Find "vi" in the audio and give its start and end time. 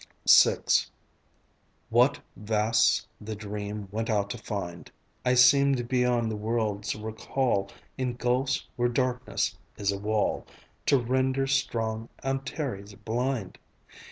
0.27-0.57